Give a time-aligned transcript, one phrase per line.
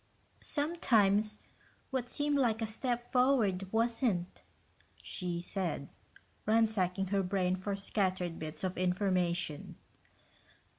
[0.39, 1.37] "Sometimes
[1.91, 4.41] what seemed like a step forward wasn't,"
[5.03, 5.89] she said,
[6.47, 9.75] ransacking her brain for scattered bits of information.